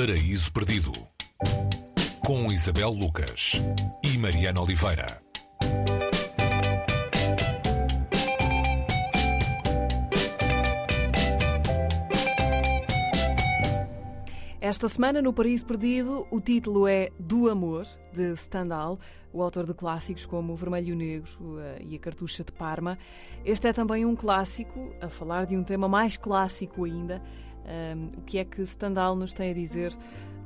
Paraíso 0.00 0.50
Perdido 0.50 0.92
com 2.24 2.50
Isabel 2.50 2.88
Lucas 2.88 3.60
e 4.02 4.16
Mariana 4.16 4.62
Oliveira. 4.62 5.20
Esta 14.58 14.88
semana, 14.88 15.20
no 15.20 15.34
Paraíso 15.34 15.66
Perdido, 15.66 16.26
o 16.30 16.40
título 16.40 16.88
é 16.88 17.10
Do 17.18 17.50
Amor, 17.50 17.86
de 18.10 18.34
Stendhal, 18.36 18.98
o 19.30 19.42
autor 19.42 19.66
de 19.66 19.74
clássicos 19.74 20.24
como 20.24 20.54
O 20.54 20.56
Vermelho 20.56 20.88
e 20.88 20.92
o 20.92 20.96
Negro 20.96 21.60
eh, 21.60 21.82
e 21.90 21.96
A 21.96 21.98
Cartucha 21.98 22.42
de 22.42 22.52
Parma. 22.52 22.96
Este 23.44 23.68
é 23.68 23.72
também 23.74 24.06
um 24.06 24.16
clássico, 24.16 24.94
a 24.98 25.10
falar 25.10 25.44
de 25.44 25.58
um 25.58 25.62
tema 25.62 25.88
mais 25.88 26.16
clássico 26.16 26.84
ainda. 26.86 27.20
Um, 27.66 28.18
o 28.18 28.22
que 28.22 28.38
é 28.38 28.44
que 28.44 28.64
Stendhal 28.64 29.14
nos 29.14 29.32
tem 29.32 29.50
a 29.50 29.54
dizer 29.54 29.96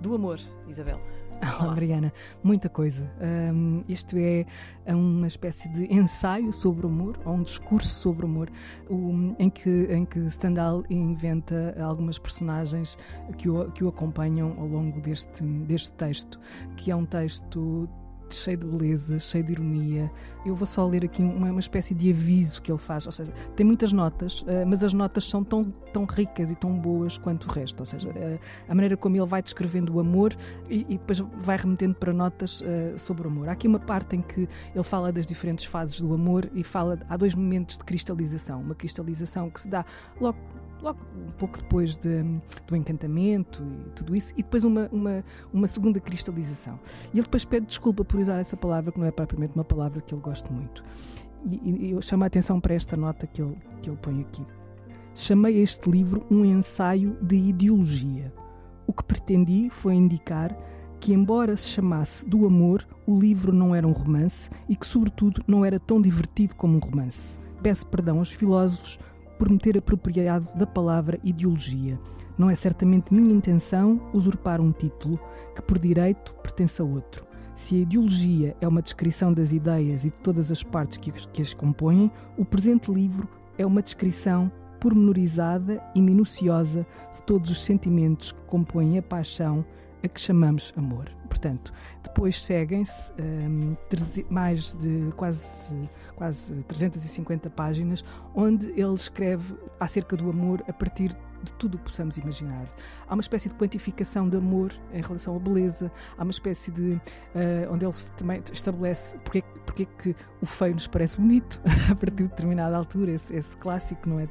do 0.00 0.14
amor, 0.14 0.38
Isabel? 0.68 1.00
Olá, 1.60 1.72
Mariana. 1.72 2.12
Muita 2.42 2.68
coisa. 2.68 3.10
Um, 3.20 3.82
isto 3.88 4.16
é 4.16 4.46
uma 4.86 5.27
espécie 5.27 5.69
de 5.69 5.92
ensaio 5.92 6.52
sobre 6.52 6.86
o 6.86 6.88
amor, 6.88 7.19
ou 7.24 7.34
um 7.34 7.42
discurso 7.42 7.88
sobre 7.88 8.24
o 8.24 8.28
amor, 8.28 8.50
um, 8.88 9.34
em, 9.38 9.50
que, 9.50 9.70
em 9.91 10.05
que 10.05 10.30
Stendhal 10.30 10.84
inventa 10.88 11.74
algumas 11.80 12.19
personagens 12.19 12.96
que 13.36 13.48
o, 13.48 13.70
que 13.72 13.84
o 13.84 13.88
acompanham 13.88 14.55
ao 14.58 14.66
longo 14.66 15.00
deste, 15.00 15.42
deste 15.42 15.92
texto, 15.92 16.38
que 16.77 16.91
é 16.91 16.96
um 16.96 17.05
texto 17.05 17.88
cheio 18.34 18.56
de 18.56 18.66
beleza, 18.66 19.19
cheio 19.19 19.45
de 19.45 19.52
ironia. 19.52 20.11
Eu 20.45 20.55
vou 20.55 20.66
só 20.66 20.87
ler 20.87 21.05
aqui 21.05 21.23
uma, 21.23 21.51
uma 21.51 21.61
espécie 21.61 21.95
de 21.95 22.11
aviso 22.11 22.61
que 22.61 22.70
ele 22.70 22.79
faz, 22.79 23.06
ou 23.06 23.12
seja, 23.12 23.33
tem 23.56 23.65
muitas 23.65 23.92
notas, 23.92 24.42
uh, 24.42 24.66
mas 24.66 24.84
as 24.84 24.92
notas 24.92 25.25
são 25.25 25.42
tão, 25.42 25.65
tão 25.92 26.05
ricas 26.05 26.51
e 26.51 26.56
tão 26.56 26.78
boas 26.78 27.16
quanto 27.16 27.48
o 27.48 27.52
resto, 27.52 27.80
ou 27.80 27.87
seja, 27.87 28.09
uh, 28.09 28.39
a 28.69 28.75
maneira 28.75 28.97
como 28.97 29.16
ele 29.16 29.27
vai 29.27 29.42
descrevendo 29.42 29.95
o 29.95 30.01
amor 30.01 30.37
e, 30.69 30.86
e 30.89 30.98
depois 30.98 31.20
vai 31.39 31.56
remetendo 31.56 31.95
para 31.95 32.12
notas 32.12 32.61
uh, 32.61 32.98
sobre 32.98 33.27
o 33.27 33.31
amor. 33.31 33.48
Há 33.48 33.53
aqui 33.53 33.67
uma 33.67 33.78
parte 33.81 34.17
em 34.17 34.23
que 34.23 34.48
ele 34.75 34.84
fala 34.84 35.12
das 35.12 35.27
diferentes 35.27 35.64
fases 35.64 36.01
do 36.01 36.12
amor 36.12 36.51
e 36.55 36.62
fala, 36.62 36.98
há 37.08 37.17
dois 37.17 37.34
momentos 37.34 37.78
de 37.78 37.84
cristalização, 37.84 38.61
uma 38.61 38.75
cristalização 38.75 39.48
que 39.51 39.61
se 39.61 39.69
dá 39.69 39.84
logo 40.20 40.39
logo 40.83 40.98
um 41.17 41.33
pouco 41.33 41.58
depois 41.58 41.97
de, 41.97 42.22
do 42.67 42.77
encantamento 42.77 43.62
e 43.62 43.91
tudo 43.91 44.14
isso, 44.14 44.33
e 44.36 44.42
depois 44.42 44.64
uma, 44.64 44.89
uma, 44.92 45.25
uma 45.53 45.67
segunda 45.67 45.98
cristalização. 46.00 46.78
E 47.12 47.19
ele 47.19 47.22
depois 47.22 47.44
pede 47.44 47.67
desculpa 47.67 48.05
por 48.05 48.20
usar 48.20 48.39
essa 48.39 48.56
palavra, 48.56 48.92
que 48.92 48.98
não 48.98 49.06
é 49.06 49.11
propriamente 49.11 49.55
uma 49.55 49.64
palavra 49.64 50.00
que 50.00 50.14
ele 50.14 50.22
gosta 50.22 50.50
muito. 50.52 50.84
E, 51.50 51.86
e 51.86 51.91
eu 51.91 52.00
chamo 52.00 52.25
a 52.25 52.27
atenção 52.27 52.61
para 52.61 52.75
esta 52.75 52.97
nota 52.97 53.27
que 53.27 53.42
ele, 53.42 53.56
que 53.83 53.91
ele 53.91 53.98
põe 53.98 54.20
aqui. 54.20 54.45
Chamei 55.14 55.61
este 55.61 55.91
livro 55.91 56.27
um 56.30 56.45
ensaio 56.45 57.17
de 57.22 57.36
ideologia. 57.36 58.33
O 58.86 58.92
que 58.92 59.05
pretendi 59.05 59.69
foi 59.70 59.95
indicar 59.95 60.56
que, 60.98 61.12
embora 61.12 61.56
se 61.56 61.69
chamasse 61.69 62.27
Do 62.27 62.47
Amor, 62.47 62.86
o 63.06 63.19
livro 63.19 63.52
não 63.52 63.75
era 63.75 63.86
um 63.86 63.92
romance 63.92 64.50
e 64.69 64.75
que, 64.75 64.86
sobretudo, 64.86 65.42
não 65.47 65.64
era 65.64 65.78
tão 65.78 66.00
divertido 66.00 66.56
como 66.56 66.77
um 66.77 66.80
romance. 66.80 67.39
Peço 67.62 67.86
perdão 67.86 68.19
aos 68.19 68.33
filósofos 68.33 68.98
por 69.38 69.50
me 69.50 69.58
ter 69.58 69.77
apropriado 69.78 70.48
da 70.56 70.66
palavra 70.66 71.18
ideologia. 71.22 71.98
Não 72.36 72.50
é 72.50 72.54
certamente 72.54 73.14
minha 73.14 73.34
intenção 73.34 74.00
usurpar 74.12 74.60
um 74.60 74.72
título 74.72 75.20
que, 75.54 75.62
por 75.62 75.78
direito, 75.78 76.34
pertence 76.42 76.82
a 76.82 76.84
outro. 76.84 77.24
Se 77.55 77.77
a 77.77 77.78
ideologia 77.78 78.56
é 78.60 78.66
uma 78.66 78.82
descrição 78.82 79.32
das 79.32 79.52
ideias 79.52 80.05
e 80.05 80.10
de 80.10 80.16
todas 80.16 80.50
as 80.50 80.62
partes 80.62 80.98
que, 80.98 81.12
que 81.12 81.42
as 81.42 81.55
compõem, 81.55 82.10
o 82.36 82.44
presente 82.44 82.92
livro 82.92 83.28
é 83.56 83.64
uma 83.64 83.82
descrição 83.82 84.50
pormenorizada 84.80 85.80
e 85.94 86.02
minuciosa 86.02 86.84
de 87.14 87.22
todos 87.22 87.50
os 87.50 87.64
sentimentos 87.64 88.32
que 88.32 88.40
compõem 88.42 88.98
a 88.98 89.02
paixão 89.02 89.64
a 90.05 90.08
que 90.08 90.20
chamamos 90.20 90.72
amor. 90.77 91.10
Portanto, 91.28 91.72
depois 92.02 92.41
seguem-se 92.41 93.10
um, 93.19 93.77
mais 94.28 94.74
de 94.74 95.11
quase, 95.17 95.89
quase 96.14 96.55
350 96.64 97.51
páginas, 97.51 98.05
onde 98.34 98.70
ele 98.73 98.95
escreve 98.95 99.56
acerca 99.80 100.17
do 100.17 100.29
amor 100.29 100.62
a 100.68 100.73
partir 100.73 101.17
de 101.44 101.52
tudo 101.55 101.77
o 101.77 101.78
que 101.78 101.84
possamos 101.84 102.16
imaginar. 102.16 102.66
Há 103.06 103.14
uma 103.14 103.20
espécie 103.20 103.48
de 103.48 103.55
quantificação 103.55 104.28
de 104.28 104.36
amor 104.36 104.72
em 104.92 105.02
relação 105.02 105.36
à 105.36 105.38
beleza, 105.38 105.90
há 106.16 106.22
uma 106.22 106.30
espécie 106.30 106.70
de. 106.70 106.92
Uh, 106.92 107.70
onde 107.70 107.84
ele 107.84 107.94
também 108.16 108.42
estabelece 108.52 109.18
porque, 109.18 109.42
porque 109.66 109.84
que 109.84 110.16
o 110.40 110.46
feio 110.46 110.74
nos 110.74 110.86
parece 110.86 111.20
bonito, 111.20 111.60
a 111.90 111.94
partir 111.94 112.24
de 112.24 112.28
determinada 112.28 112.77
altura, 112.77 113.12
esse, 113.12 113.34
esse 113.34 113.56
clássico, 113.56 114.08
não 114.08 114.20
é? 114.20 114.28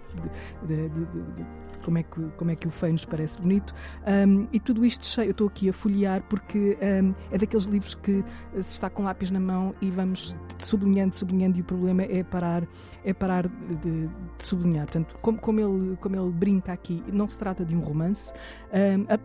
De, 0.65 0.89
de, 0.89 1.05
de, 1.05 1.45
como 1.83 1.97
é 1.97 2.03
que, 2.03 2.21
como 2.37 2.51
é 2.51 2.55
que 2.55 2.67
o 2.67 2.71
feio 2.71 2.93
nos 2.93 3.05
parece 3.05 3.39
bonito. 3.39 3.73
Um, 4.07 4.47
e 4.51 4.59
tudo 4.59 4.85
isto 4.85 5.05
cheio, 5.05 5.27
eu 5.27 5.31
estou 5.31 5.47
aqui 5.47 5.69
a 5.69 5.73
folhear 5.73 6.23
porque 6.23 6.77
um, 6.81 7.13
é 7.31 7.37
daqueles 7.37 7.65
livros 7.65 7.95
que 7.95 8.23
se 8.53 8.59
está 8.59 8.89
com 8.89 9.03
lápis 9.03 9.29
na 9.29 9.39
mão 9.39 9.75
e 9.81 9.89
vamos 9.89 10.37
sublinhando, 10.59 11.13
sublinhando, 11.13 11.57
e 11.57 11.61
o 11.61 11.63
problema 11.63 12.03
é 12.03 12.23
parar, 12.23 12.65
é 13.03 13.13
parar 13.13 13.47
de, 13.47 14.07
de 14.07 14.09
sublinhar. 14.39 14.85
Portanto, 14.85 15.17
como, 15.21 15.37
como, 15.39 15.59
ele, 15.59 15.97
como 15.97 16.15
ele 16.15 16.31
brinca 16.31 16.73
aqui, 16.73 17.02
não 17.11 17.27
se 17.27 17.37
trata 17.37 17.65
de 17.65 17.75
um 17.75 17.79
romance, 17.79 18.33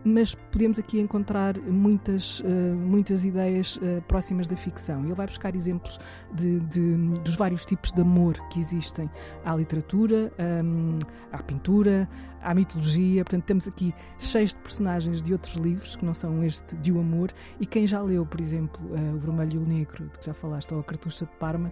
mas 0.03 0.35
podemos 0.51 0.79
aqui 0.79 0.99
encontrar 0.99 1.57
muitas, 1.59 2.39
uh, 2.39 2.45
muitas 2.75 3.23
ideias 3.23 3.77
uh, 3.77 4.01
próximas 4.07 4.47
da 4.47 4.55
ficção. 4.55 5.03
Ele 5.03 5.13
vai 5.13 5.25
buscar 5.25 5.55
exemplos 5.55 5.99
de, 6.33 6.59
de, 6.61 6.95
dos 7.23 7.35
vários 7.35 7.65
tipos 7.65 7.91
de 7.91 8.01
amor 8.01 8.33
que 8.49 8.59
existem. 8.59 9.09
À 9.43 9.55
literatura, 9.55 10.31
à 11.31 11.41
pintura, 11.43 12.09
à 12.41 12.53
mitologia, 12.53 13.23
portanto 13.23 13.43
temos 13.43 13.67
aqui 13.67 13.93
cheios 14.17 14.51
de 14.51 14.57
personagens 14.57 15.21
de 15.21 15.33
outros 15.33 15.55
livros 15.55 15.95
que 15.95 16.05
não 16.05 16.13
são 16.13 16.43
este 16.43 16.75
de 16.77 16.91
O 16.91 16.99
Amor. 16.99 17.31
E 17.59 17.65
quem 17.65 17.85
já 17.85 18.01
leu, 18.01 18.25
por 18.25 18.39
exemplo, 18.39 18.81
uh, 18.87 19.15
O 19.15 19.19
Vermelho 19.19 19.55
e 19.55 19.57
o 19.57 19.67
Negro, 19.67 20.05
de 20.05 20.19
que 20.19 20.25
já 20.25 20.33
falaste, 20.33 20.73
ou 20.73 20.79
A 20.79 20.83
Cartucha 20.83 21.25
de 21.25 21.31
Parma, 21.33 21.71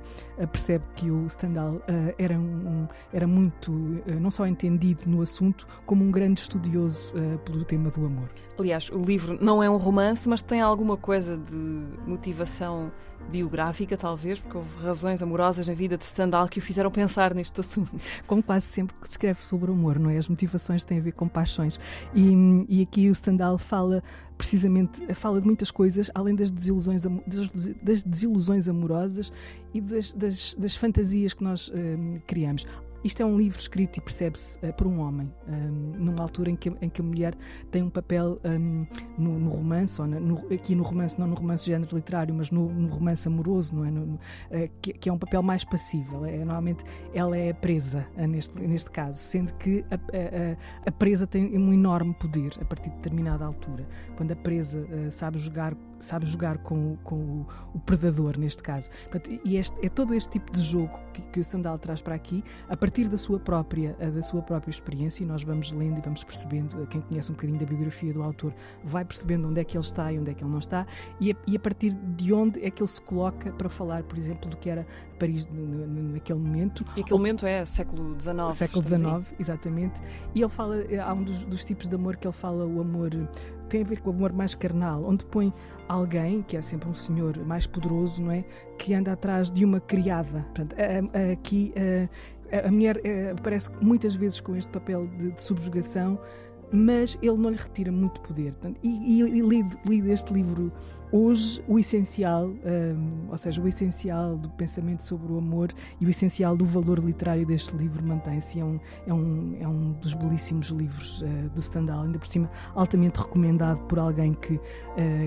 percebe 0.52 0.84
que 0.96 1.10
o 1.10 1.28
Stendhal 1.30 1.82
era, 2.18 2.38
um, 2.38 2.88
era 3.14 3.28
muito, 3.28 3.72
não 4.20 4.30
só 4.30 4.46
entendido 4.46 5.04
no 5.06 5.22
assunto, 5.22 5.68
como 5.88 6.04
um 6.04 6.12
grande 6.12 6.42
estudioso 6.42 7.14
pelo 7.44 7.66
tema 7.66 7.90
do 7.90 8.06
amor. 8.06 8.30
Aliás, 8.60 8.90
o 8.92 9.00
livro 9.00 9.38
não 9.42 9.64
é 9.64 9.70
um 9.70 9.78
romance, 9.78 10.30
mas 10.30 10.42
tem 10.42 10.62
alguma 10.62 10.98
coisa 10.98 11.36
de 11.38 11.56
motivação 12.06 12.92
biográfica, 13.28 13.98
talvez, 13.98 14.40
porque 14.40 14.58
houve 14.58 14.84
razões 14.84 15.22
amorosas 15.22 15.68
na 15.68 15.74
vida 15.74 15.98
de 15.98 16.06
Stendhal 16.06 16.48
que 16.48 16.60
o 16.60 16.62
fizeram 16.62 16.90
pensar 16.90 17.34
neste 17.34 17.60
assunto. 17.60 17.96
Como 18.26 18.42
quase 18.42 18.66
sempre 18.66 18.96
que 19.02 19.08
se 19.08 19.14
escreve 19.14 19.44
sobre 19.46 19.70
o 19.70 19.74
amor, 19.74 20.00
não 20.00 20.10
é? 20.10 20.18
As 20.18 20.28
motivações 20.28 20.84
têm 20.84 21.00
a 21.00 21.02
ver 21.02 21.14
com 21.14 21.28
paixões. 21.28 21.80
E, 22.14 22.66
e 22.70 22.82
aqui 22.82 23.10
o 23.10 23.16
Stendhal 23.16 23.58
fala 23.58 24.04
precisamente 24.38 25.02
fala 25.16 25.42
de 25.42 25.48
muitas 25.48 25.72
coisas, 25.72 26.12
além 26.14 26.36
das 26.36 26.52
desilusões, 26.52 27.02
das 27.82 28.04
desilusões 28.04 28.70
amorosas 28.70 29.34
e 29.74 29.82
das, 29.82 30.14
das, 30.14 30.54
das 30.54 30.76
fantasias 30.76 31.34
que 31.34 31.44
nós 31.44 31.72
um, 31.74 32.20
criamos. 32.28 32.66
Isto 33.04 33.22
é 33.22 33.26
um 33.26 33.38
livro 33.38 33.60
escrito 33.60 33.98
e 33.98 34.02
percebe-se 34.02 34.58
uh, 34.66 34.74
por 34.74 34.88
um 34.88 35.00
homem, 35.00 35.32
um, 35.48 35.94
numa 35.98 36.22
altura 36.22 36.50
em 36.50 36.56
que, 36.56 36.70
em 36.82 36.90
que 36.90 37.02
a 37.02 37.04
mulher 37.04 37.36
tem 37.72 37.84
um 37.84 37.90
papel 37.90 38.40
um, 38.44 38.86
no, 39.18 39.40
no, 39.40 39.50
romance, 39.50 40.02
ou 40.02 40.08
na, 40.08 40.20
no, 40.20 40.36
aqui 40.54 40.76
no 40.76 40.84
romance, 40.84 41.20
não 41.20 41.28
no 41.28 41.36
romance 41.36 41.66
de 41.66 41.72
género 41.72 41.96
literário, 41.96 42.34
mas 42.34 42.50
no, 42.50 42.70
no 42.70 42.88
romance 42.88 43.28
amoroso, 43.28 43.76
não 43.76 43.86
é? 43.86 43.90
Uh, 43.90 44.70
que, 44.82 44.94
que, 44.94 45.10
é 45.10 45.14
um 45.14 45.18
papel 45.18 45.42
mais 45.42 45.64
passivo. 45.64 46.26
É, 46.26 46.38
normalmente 46.40 46.84
ela 47.14 47.38
é 47.38 47.54
presa 47.54 48.08
uh, 48.18 48.28
neste, 48.28 48.60
neste 48.62 48.92
caso, 48.92 49.20
sendo 49.20 49.54
que 49.54 49.86
a, 49.92 49.96
a, 49.96 50.90
a, 50.90 50.92
presa 50.92 51.28
tem 51.28 51.58
um 51.58 51.74
enorme 51.74 52.14
poder 52.14 52.54
a 52.60 52.66
partir 52.66 52.90
de 52.90 52.96
determinada 52.98 53.46
altura. 53.46 53.88
Quando 54.16 54.32
a 54.32 54.36
presa 54.36 54.88
sabe 55.12 55.38
jogar 55.38 55.76
sabe 56.00 56.26
jogar 56.26 56.58
com, 56.60 56.96
com 57.04 57.16
o, 57.16 57.48
o, 57.74 57.80
predador, 57.80 58.38
neste 58.38 58.62
caso. 58.62 58.90
Portanto, 59.10 59.40
e 59.44 59.58
este, 59.58 59.76
é 59.86 59.90
todo 59.90 60.14
este 60.14 60.32
tipo 60.32 60.52
de 60.52 60.62
jogo 60.62 60.98
que, 61.14 61.22
que 61.22 61.40
o 61.40 61.44
Sandal 61.44 61.78
traz 61.78 62.02
para 62.02 62.16
aqui, 62.16 62.44
a 62.70 62.78
partir 62.88 63.10
da 63.10 63.18
sua 63.18 63.38
própria, 63.38 63.94
da 63.96 64.22
sua 64.22 64.42
própria 64.42 64.72
experiência, 64.72 65.22
e 65.22 65.26
nós 65.26 65.44
vamos 65.44 65.74
lendo 65.74 65.98
e 65.98 66.02
vamos 66.02 66.24
percebendo, 66.24 66.88
quem 66.88 67.02
conhece 67.02 67.30
um 67.30 67.36
bocadinho 67.36 67.60
da 67.60 67.66
biografia 67.66 68.14
do 68.14 68.24
autor 68.24 68.54
vai 68.82 69.04
percebendo 69.04 69.50
onde 69.50 69.60
é 69.60 69.64
que 69.66 69.76
ele 69.76 69.84
está 69.84 70.10
e 70.10 70.18
onde 70.18 70.32
é 70.32 70.34
que 70.34 70.42
ele 70.42 70.50
não 70.50 70.60
está, 70.60 70.88
e 71.20 71.34
a, 71.34 71.36
e 71.46 71.58
a 71.58 71.60
partir 71.60 71.94
de 71.94 72.34
onde 72.34 72.64
é 72.64 72.72
que 72.72 72.82
ele 72.82 72.88
se 72.88 73.02
coloca 73.02 73.52
para 73.52 73.68
falar, 73.68 74.04
por 74.04 74.18
exemplo, 74.18 74.50
do 74.50 74.56
que 74.56 74.70
era 74.70 74.88
Paris 75.20 75.46
naquele 76.14 76.40
momento. 76.40 76.86
E 76.96 77.02
aquele 77.02 77.18
momento 77.18 77.46
é 77.46 77.66
século 77.66 78.16
XIX. 78.18 78.54
Século 78.54 78.82
XIX, 78.82 79.34
exatamente. 79.38 80.02
E 80.34 80.42
ele 80.42 80.50
fala, 80.50 80.78
há 81.04 81.14
um 81.14 81.24
dos, 81.24 81.44
dos 81.44 81.66
tipos 81.66 81.90
de 81.90 81.96
amor 81.96 82.16
que 82.16 82.26
ele 82.26 82.34
fala, 82.34 82.66
o 82.66 82.80
amor 82.80 83.12
tem 83.68 83.82
a 83.82 83.84
ver 83.84 84.00
com 84.00 84.12
o 84.12 84.14
amor 84.14 84.32
mais 84.32 84.56
carnal, 84.56 85.04
onde 85.04 85.26
põe 85.26 85.54
alguém, 85.90 86.42
que 86.42 86.56
é 86.56 86.62
sempre 86.62 86.88
um 86.88 86.94
senhor 86.94 87.38
mais 87.46 87.68
poderoso, 87.68 88.22
não 88.22 88.32
é? 88.32 88.46
Que 88.78 88.94
anda 88.94 89.12
atrás 89.12 89.52
de 89.52 89.66
uma 89.66 89.82
criada. 89.82 90.46
Portanto, 90.56 90.76
aqui 91.34 91.74
a 92.52 92.72
mulher 92.72 93.02
aparece 93.38 93.70
muitas 93.82 94.16
vezes 94.16 94.40
com 94.40 94.56
este 94.56 94.72
papel 94.72 95.08
de, 95.18 95.32
de 95.32 95.42
subjugação 95.42 96.20
mas 96.72 97.18
ele 97.22 97.38
não 97.38 97.50
lhe 97.50 97.58
retira 97.58 97.92
muito 97.92 98.20
poder. 98.22 98.54
E, 98.84 98.90
e, 98.90 99.22
e 99.22 99.42
li, 99.42 99.66
li 99.86 100.02
deste 100.02 100.34
livro 100.34 100.72
hoje 101.12 101.64
o 101.68 101.80
essencial, 101.80 102.48
um, 102.48 103.30
ou 103.32 103.38
seja, 103.38 103.62
o 103.62 103.68
essencial 103.68 104.38
do 104.38 104.50
pensamento 104.52 105.04
sobre 105.04 105.32
o 105.32 105.38
amor 105.38 105.72
e 106.00 106.06
o 106.06 106.10
essencial 106.10 106.56
do 106.58 106.66
valor 106.66 107.00
literário 107.00 107.46
deste 107.46 107.76
livro 107.76 108.04
mantém-se. 108.04 108.60
É 108.60 108.66
um, 108.66 108.80
é, 109.06 109.14
um, 109.14 109.58
é 109.62 109.68
um 109.68 109.92
dos 109.94 110.14
belíssimos 110.14 110.68
livros 110.68 111.22
uh, 111.22 111.50
do 111.54 111.62
Stendhal, 111.62 112.04
ainda 112.04 112.20
por 112.20 112.28
cima 112.28 112.50
altamente 112.76 113.20
recomendado 113.20 113.82
por 113.84 114.00
alguém 114.00 114.34
que, 114.34 114.56
uh, 114.56 114.62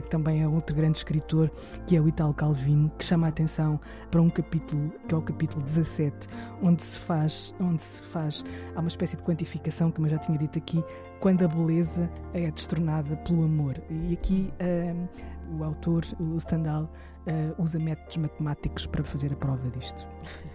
que 0.02 0.10
também 0.10 0.42
é 0.42 0.48
outro 0.48 0.74
grande 0.76 0.98
escritor, 0.98 1.50
que 1.86 1.96
é 1.96 2.00
o 2.00 2.08
Italo 2.08 2.34
Calvino, 2.34 2.90
que 2.98 3.04
chama 3.04 3.26
a 3.26 3.30
atenção 3.30 3.80
para 4.10 4.20
um 4.20 4.28
capítulo, 4.28 4.92
que 5.08 5.14
é 5.14 5.18
o 5.18 5.22
capítulo 5.22 5.62
17, 5.62 6.28
onde 6.62 6.82
se 6.82 6.98
faz, 6.98 7.54
onde 7.60 7.82
se 7.82 8.02
faz, 8.02 8.44
há 8.74 8.80
uma 8.80 8.88
espécie 8.88 9.16
de 9.16 9.22
quantificação, 9.22 9.90
como 9.90 10.06
eu 10.06 10.10
já 10.10 10.18
tinha 10.18 10.36
dito 10.36 10.58
aqui, 10.58 10.82
quando 11.20 11.44
a 11.44 11.48
beleza 11.48 12.10
é 12.34 12.50
destronada 12.50 13.16
pelo 13.18 13.44
amor. 13.44 13.76
E 13.88 14.14
aqui 14.14 14.52
uh, 14.60 15.58
o 15.58 15.64
autor, 15.64 16.04
o 16.18 16.38
Stendhal, 16.40 16.84
uh, 16.84 17.62
usa 17.62 17.78
métodos 17.78 18.16
matemáticos 18.16 18.86
para 18.86 19.04
fazer 19.04 19.32
a 19.32 19.36
prova 19.36 19.68
disto. 19.68 20.06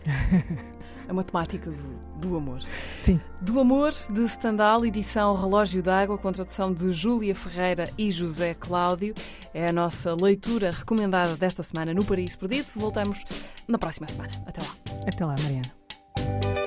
a 1.08 1.14
matemática 1.14 1.70
do, 1.70 2.20
do, 2.20 2.38
amor. 2.38 2.62
Sim. 2.98 3.22
Do 3.42 3.60
Amor, 3.60 3.94
de 4.10 4.28
Stendhal, 4.28 4.86
edição 4.86 5.36
Relógio 5.36 5.84
d'Água, 5.84 6.18
com 6.18 6.32
tradução 6.32 6.74
de 6.74 6.92
Júlia 6.92 7.36
Ferreira 7.36 7.90
e 7.98 8.10
José 8.10 8.54
Cláudio. 8.56 9.14
É 9.54 9.68
a 9.68 9.74
nossa 9.74 10.16
leitura 10.20 10.72
recomendada 10.72 11.36
desta 11.36 11.62
semana 11.62 11.94
no 11.94 12.04
Paraíso 12.04 12.40
Perdido. 12.40 12.68
Voltamos 12.76 13.24
na 13.68 13.78
próxima 13.78 14.08
semana. 14.08 14.32
Até 14.46 14.62
lá. 14.62 14.76
Até 15.08 15.26
lá, 15.26 15.36
Mariana. 15.44 16.65